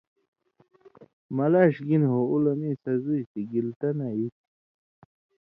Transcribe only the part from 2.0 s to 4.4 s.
ہو اُو لہ مِیں سزُوئ تھی گِلتہ نہ ای